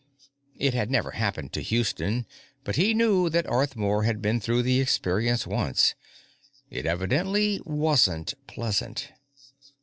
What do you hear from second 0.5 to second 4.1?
It had never happened to Houston, but he knew that Arthmore